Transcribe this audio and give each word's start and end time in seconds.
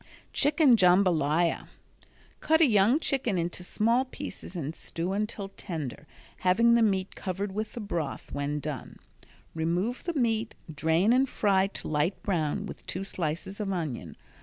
Chicken 0.33 0.77
Jambalaya 0.77 1.67
Cut 2.39 2.59
a 2.59 2.65
young 2.67 2.99
chicken 2.99 3.37
into 3.37 3.63
small 3.63 4.03
pieces 4.03 4.55
and 4.55 4.73
stew 4.73 5.13
until 5.13 5.49
tender, 5.49 6.07
having 6.37 6.73
the 6.73 6.81
meat 6.81 7.15
covered 7.15 7.51
with 7.51 7.73
the 7.73 7.79
broth 7.79 8.31
when 8.31 8.59
done. 8.59 8.97
Remove 9.53 10.05
the 10.05 10.15
meat, 10.15 10.55
drain 10.73 11.13
and 11.13 11.29
fry 11.29 11.67
to 11.67 11.87
light 11.87 12.23
brown 12.23 12.65
with 12.65 12.83
two 12.87 13.03
slices 13.03 13.59
of 13.59 13.71
onion. 13.71 14.15